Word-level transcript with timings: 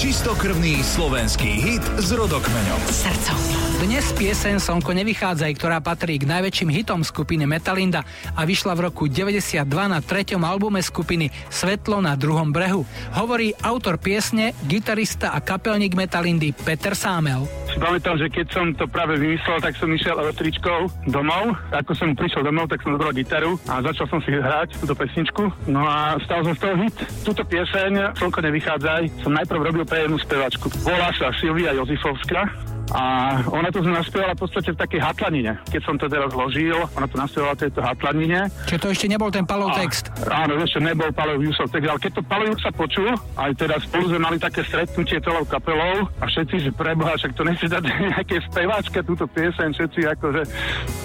Čistokrvný 0.00 0.80
slovenský 0.80 1.60
hit 1.60 1.84
s 2.00 2.08
rodokmeňom. 2.16 2.80
Srdcom. 2.88 3.40
Dnes 3.84 4.08
piesen 4.16 4.56
Sonko 4.56 4.96
nevychádzaj, 4.96 5.52
ktorá 5.60 5.84
patrí 5.84 6.16
k 6.16 6.24
najväčším 6.24 6.72
hitom 6.72 7.04
skupiny 7.04 7.44
Metalinda 7.44 8.00
a 8.32 8.48
vyšla 8.48 8.80
v 8.80 8.88
roku 8.88 9.12
92 9.12 9.60
na 9.68 10.00
treťom 10.00 10.40
albume 10.40 10.80
skupiny 10.80 11.28
Svetlo 11.52 12.00
na 12.00 12.16
druhom 12.16 12.48
brehu. 12.48 12.88
Hovorí 13.12 13.52
autor 13.60 14.00
piesne, 14.00 14.56
gitarista 14.64 15.36
a 15.36 15.44
kapelník 15.44 15.92
Metalindy 15.92 16.56
Peter 16.56 16.96
Sámel. 16.96 17.44
Si 17.68 17.76
pamätám, 17.76 18.16
že 18.16 18.32
keď 18.32 18.46
som 18.56 18.72
to 18.72 18.88
práve 18.88 19.20
vymyslel, 19.20 19.60
tak 19.60 19.76
som 19.76 19.92
išiel 19.92 20.16
električkou 20.16 21.12
domov. 21.12 21.60
Ako 21.76 21.92
som 21.92 22.16
prišiel 22.16 22.40
domov, 22.40 22.72
tak 22.72 22.80
som 22.80 22.96
zobral 22.96 23.12
gitaru 23.12 23.60
a 23.68 23.84
začal 23.84 24.08
som 24.08 24.20
si 24.24 24.32
hrať 24.32 24.80
túto 24.80 24.96
pesničku. 24.96 25.68
No 25.68 25.84
a 25.84 26.16
stal 26.24 26.40
som 26.40 26.56
z 26.56 26.60
toho 26.64 26.74
hit. 26.88 26.96
Túto 27.20 27.44
pieseň, 27.44 28.16
Slnko 28.16 28.40
nevychádzaj, 28.48 29.02
som 29.22 29.36
najprv 29.36 29.60
robil 29.60 29.84
pre 29.90 30.06
jednu 30.06 30.22
spevačku. 30.22 30.70
Volá 30.86 31.10
sa 31.18 31.34
Silvia 31.42 31.74
Jozifovská 31.74 32.46
a 32.90 33.02
ona 33.46 33.70
to 33.70 33.82
naspievala 33.86 34.34
v 34.34 34.42
podstate 34.46 34.74
v 34.74 34.78
takej 34.78 35.00
hatlanine. 35.02 35.58
Keď 35.70 35.82
som 35.82 35.94
to 35.94 36.10
teraz 36.10 36.30
zložil, 36.34 36.74
ona 36.94 37.06
to 37.06 37.16
naspievala 37.18 37.54
v 37.54 37.60
tejto 37.66 37.80
hatlanine. 37.82 38.50
Čiže 38.66 38.82
to 38.82 38.88
ešte 38.90 39.06
nebol 39.06 39.30
ten 39.30 39.46
palov 39.46 39.74
text? 39.78 40.10
Áno, 40.26 40.58
ešte 40.58 40.82
nebol 40.82 41.10
palov 41.14 41.38
Jusov 41.38 41.70
text, 41.70 41.86
ale 41.86 42.02
keď 42.02 42.12
to 42.18 42.22
palov 42.26 42.50
sa 42.58 42.70
počul, 42.74 43.10
aj 43.38 43.50
teraz 43.54 43.86
spolu 43.86 44.10
sme 44.10 44.20
mali 44.26 44.36
také 44.42 44.66
stretnutie 44.66 45.22
celou 45.22 45.46
kapelou 45.46 46.06
a 46.18 46.24
všetci, 46.26 46.56
že 46.66 46.70
preboha, 46.74 47.14
však 47.14 47.32
to 47.34 47.42
nechce 47.46 47.66
dať 47.70 47.82
nejaké 48.14 48.36
speváčke 48.50 48.98
túto 49.06 49.26
pieseň, 49.30 49.68
všetci 49.70 50.00
akože, 50.18 50.42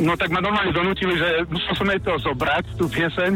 no 0.02 0.18
tak 0.18 0.34
ma 0.34 0.42
normálne 0.42 0.74
donútili, 0.74 1.14
že 1.22 1.46
musel 1.54 1.74
som 1.78 1.90
jej 1.90 2.02
to 2.02 2.14
zobrať, 2.18 2.66
tú 2.82 2.90
pieseň. 2.90 3.32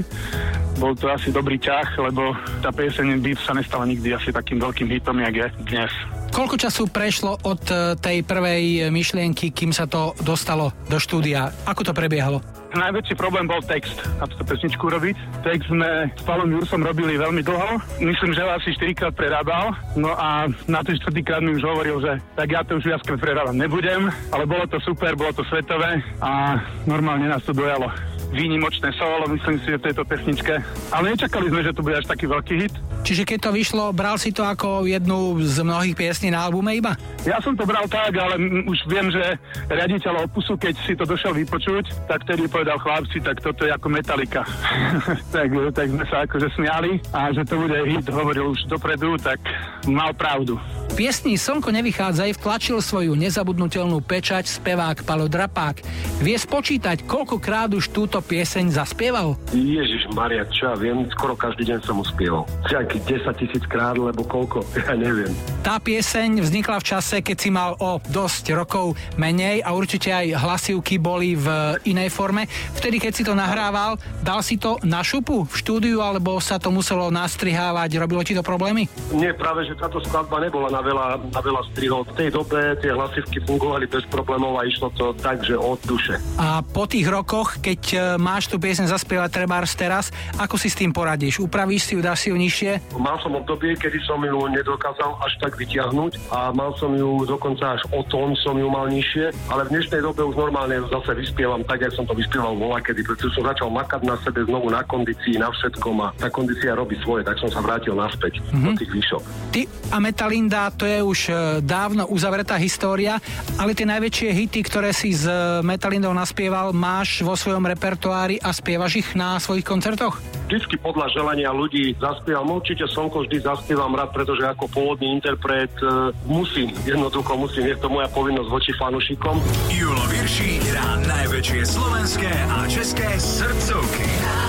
Bol 0.79 0.95
to 0.95 1.11
asi 1.11 1.35
dobrý 1.35 1.59
ťah, 1.59 1.99
lebo 1.99 2.31
tá 2.63 2.71
pieseň 2.71 3.19
by 3.19 3.31
sa 3.35 3.51
nestala 3.51 3.83
nikdy 3.83 4.15
asi 4.15 4.31
takým 4.31 4.63
veľkým 4.63 4.87
hitom, 4.87 5.19
jak 5.19 5.35
je 5.35 5.47
dnes. 5.67 5.91
Koľko 6.31 6.55
času 6.55 6.87
prešlo 6.87 7.35
od 7.43 7.63
e, 7.67 7.99
tej 7.99 8.23
prvej 8.23 8.87
myšlienky, 8.87 9.51
kým 9.51 9.75
sa 9.75 9.91
to 9.91 10.15
dostalo 10.23 10.71
do 10.87 10.95
štúdia? 10.95 11.51
Ako 11.67 11.83
to 11.83 11.91
prebiehalo? 11.91 12.39
Najväčší 12.69 13.17
problém 13.17 13.49
bol 13.49 13.59
text, 13.65 13.97
aby 14.21 14.29
sa 14.37 14.45
pesničku 14.45 14.85
robiť. 14.85 15.41
Text 15.41 15.73
sme 15.73 16.13
s 16.13 16.21
Palom 16.21 16.53
Jursom 16.53 16.85
robili 16.85 17.17
veľmi 17.17 17.41
dlho. 17.41 17.81
Myslím, 17.97 18.37
že 18.37 18.45
asi 18.45 18.77
4 18.77 18.93
krát 18.93 19.13
prerábal. 19.17 19.73
No 19.97 20.13
a 20.13 20.45
na 20.69 20.79
ten 20.85 20.95
4 20.95 21.11
krát 21.25 21.41
mi 21.41 21.57
už 21.57 21.65
hovoril, 21.65 21.97
že 21.97 22.21
tak 22.37 22.53
ja 22.53 22.61
to 22.61 22.77
už 22.77 22.85
viackrát 22.85 23.17
prerábať 23.17 23.57
nebudem, 23.57 24.13
ale 24.29 24.45
bolo 24.45 24.69
to 24.69 24.77
super, 24.85 25.17
bolo 25.17 25.33
to 25.33 25.41
svetové 25.49 25.97
a 26.21 26.61
normálne 26.85 27.25
nás 27.25 27.41
to 27.41 27.57
dojalo 27.57 27.89
výnimočné 28.29 28.93
solo, 28.95 29.25
myslím 29.29 29.57
si, 29.61 29.73
v 29.73 29.83
tejto 29.83 30.05
pesničke. 30.05 30.61
Ale 30.93 31.13
nečakali 31.13 31.49
sme, 31.49 31.61
že 31.65 31.73
to 31.73 31.81
bude 31.81 31.97
až 31.97 32.05
taký 32.05 32.25
veľký 32.29 32.53
hit. 32.65 32.73
Čiže 32.99 33.23
keď 33.23 33.39
to 33.49 33.51
vyšlo, 33.55 33.95
bral 33.95 34.19
si 34.19 34.29
to 34.35 34.43
ako 34.43 34.85
jednu 34.85 35.39
z 35.41 35.63
mnohých 35.63 35.95
piesní 35.95 36.29
na 36.29 36.45
albume 36.45 36.75
iba? 36.75 36.93
Ja 37.23 37.39
som 37.39 37.55
to 37.55 37.63
bral 37.63 37.87
tak, 37.87 38.11
ale 38.13 38.37
už 38.67 38.79
viem, 38.91 39.07
že 39.09 39.39
riaditeľ 39.71 40.27
Opusu, 40.27 40.59
keď 40.59 40.75
si 40.83 40.93
to 40.93 41.07
došiel 41.07 41.31
vypočuť, 41.33 42.05
tak 42.05 42.27
tedy 42.27 42.45
povedal 42.45 42.77
chlapci, 42.77 43.23
tak 43.23 43.39
toto 43.39 43.65
je 43.65 43.71
ako 43.71 43.87
metalika. 43.87 44.43
tak, 45.35 45.47
tak 45.73 45.87
sme 45.89 46.05
sa 46.11 46.27
akože 46.27 46.47
smiali 46.59 46.99
a 47.15 47.31
že 47.31 47.47
to 47.47 47.55
bude 47.55 47.77
hit, 47.87 48.05
hovoril 48.11 48.51
už 48.51 48.67
dopredu, 48.67 49.15
tak 49.17 49.39
mal 49.87 50.11
pravdu. 50.13 50.59
Piesni 50.99 51.39
Slnko 51.39 51.71
nevychádzaj 51.71 52.35
vtlačil 52.35 52.83
svoju 52.83 53.15
nezabudnutelnú 53.15 54.03
pečať 54.03 54.51
spevák 54.51 55.07
Palo 55.07 55.31
Drapák. 55.31 55.79
Vie 56.19 56.35
spočítať, 56.35 57.07
koľkokrát 57.07 57.71
už 57.71 57.95
túto 57.95 58.18
pieseň 58.21 58.71
zaspieval? 58.71 59.35
Ježiš 59.51 60.11
Maria, 60.13 60.45
čo 60.47 60.71
ja 60.71 60.75
viem, 60.75 61.07
skoro 61.11 61.35
každý 61.35 61.67
deň 61.67 61.79
som 61.83 61.99
mu 61.99 62.05
spieval. 62.05 62.45
Nejaký 62.69 63.01
10 63.03 63.29
tisíc 63.39 63.63
krát, 63.65 63.97
lebo 63.97 64.23
koľko, 64.23 64.63
ja 64.79 64.95
neviem. 64.95 65.31
Tá 65.59 65.77
pieseň 65.81 66.39
vznikla 66.39 66.79
v 66.79 66.87
čase, 66.87 67.19
keď 67.19 67.37
si 67.37 67.49
mal 67.51 67.75
o 67.79 67.99
dosť 68.09 68.55
rokov 68.55 68.95
menej 69.19 69.61
a 69.63 69.75
určite 69.75 70.11
aj 70.11 70.37
hlasivky 70.39 70.99
boli 71.01 71.35
v 71.35 71.77
inej 71.87 72.09
forme. 72.13 72.47
Vtedy, 72.75 72.97
keď 72.99 73.11
si 73.15 73.23
to 73.27 73.33
nahrával, 73.35 73.99
dal 74.23 74.39
si 74.43 74.55
to 74.55 74.79
na 74.85 75.03
šupu 75.03 75.45
v 75.45 75.53
štúdiu, 75.55 75.99
alebo 75.99 76.37
sa 76.39 76.57
to 76.57 76.71
muselo 76.71 77.11
nastrihávať, 77.11 77.99
robilo 77.99 78.23
ti 78.23 78.35
to 78.35 78.43
problémy? 78.45 78.87
Nie, 79.15 79.35
práve, 79.35 79.65
že 79.67 79.77
táto 79.77 79.99
skladba 80.03 80.39
nebola 80.39 80.71
na 80.71 80.81
veľa, 80.81 81.07
na 81.31 81.41
veľa 81.41 81.61
strihov. 81.73 82.09
V 82.11 82.17
tej 82.17 82.29
dobe 82.33 82.77
tie 82.79 82.91
hlasivky 82.95 83.43
fungovali 83.43 83.85
bez 83.89 84.05
problémov 84.07 84.57
a 84.59 84.65
išlo 84.65 84.89
to 84.95 85.11
tak, 85.17 85.43
že 85.43 85.57
od 85.57 85.79
duše. 85.85 86.17
A 86.39 86.61
po 86.61 86.85
tých 86.89 87.05
rokoch, 87.07 87.59
keď 87.59 87.81
e, 87.93 87.99
máš 88.17 88.49
tú 88.49 88.57
piesen 88.57 88.87
zaspievať 88.89 89.29
trebárs 89.29 89.75
teraz, 89.75 90.09
ako 90.39 90.55
si 90.55 90.71
s 90.71 90.79
tým 90.79 90.95
poradíš? 90.95 91.43
Upravíš 91.43 91.91
si 91.91 91.93
ju, 91.93 92.01
dáš 92.01 92.25
si 92.25 92.27
ju 92.31 92.37
nižšie? 92.39 92.95
Mal 92.97 93.19
som 93.21 93.35
obdobie, 93.35 93.75
kedy 93.75 93.99
som 94.07 94.23
ju 94.23 94.39
nedokázal 94.49 95.19
až 95.21 95.33
tak 95.43 95.59
vyťahnuť 95.59 96.31
a 96.31 96.49
mal 96.55 96.73
som 96.79 96.95
ju 96.95 97.27
dokonca 97.27 97.77
až 97.77 97.81
o 97.93 98.01
tón 98.07 98.33
som 98.39 98.55
ju 98.55 98.65
mal 98.71 98.87
nižšie, 98.89 99.51
ale 99.51 99.67
v 99.67 99.77
dnešnej 99.77 100.01
dobe 100.01 100.25
už 100.25 100.39
normálne 100.39 100.81
zase 100.87 101.11
vyspievam 101.13 101.61
tak, 101.67 101.83
jak 101.85 101.93
som 101.93 102.07
to 102.07 102.15
vyspieval 102.15 102.55
vola, 102.55 102.79
kedy 102.81 103.03
pretože 103.05 103.35
som 103.35 103.45
začal 103.45 103.69
makať 103.69 104.01
na 104.07 104.15
sebe 104.23 104.47
znovu 104.47 104.71
na 104.71 104.81
kondícii, 104.87 105.37
na 105.37 105.51
všetkom 105.51 105.95
a 106.01 106.07
tá 106.15 106.27
kondícia 106.31 106.73
robí 106.73 106.95
svoje, 107.03 107.27
tak 107.27 107.37
som 107.37 107.51
sa 107.51 107.59
vrátil 107.61 107.93
naspäť 107.93 108.39
mm-hmm. 108.39 108.65
do 108.65 108.71
tých 108.79 108.91
výšok. 108.95 109.21
Ty 109.51 109.61
a 109.91 109.97
Metalinda 109.99 110.71
to 110.71 110.85
je 110.87 110.99
už 111.03 111.19
e, 111.29 111.33
dávno 111.61 112.07
uzavretá 112.07 112.55
história, 112.55 113.19
ale 113.59 113.75
tie 113.75 113.85
najväčšie 113.85 114.29
hity, 114.31 114.59
ktoré 114.63 114.95
si 114.95 115.11
s 115.11 115.27
e, 115.27 115.61
Metalindou 115.65 116.15
naspieval, 116.15 116.71
máš 116.71 117.21
vo 117.21 117.35
svojom 117.35 117.65
repertoári 117.67 117.98
a 118.07 118.49
spievaš 118.55 119.03
ich 119.03 119.09
na 119.17 119.35
svojich 119.41 119.67
koncertoch? 119.67 120.23
Vždycky 120.49 120.81
podľa 120.81 121.13
želania 121.13 121.53
ľudí 121.53 121.93
zaspievam. 121.99 122.57
Určite 122.57 122.89
Sonko 122.89 123.27
vždy 123.27 123.43
zaspievam 123.43 123.93
rád, 123.93 124.15
pretože 124.15 124.41
ako 124.47 124.65
pôvodný 124.71 125.13
interpret 125.13 125.69
uh, 125.83 126.09
musím, 126.25 126.73
jednoducho 126.87 127.37
musím, 127.37 127.69
je 127.69 127.77
to 127.77 127.89
moja 127.91 128.09
povinnosť 128.09 128.49
voči 128.49 128.71
fanušikom. 128.73 129.35
Julo 129.69 130.05
Virší 130.09 130.57
hrá 130.73 130.97
najväčšie 131.05 131.61
slovenské 131.67 132.31
a 132.33 132.57
české 132.65 133.09
srdcovky. 133.19 134.09
Na 134.25 134.39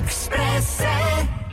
Expresse. 0.00 1.45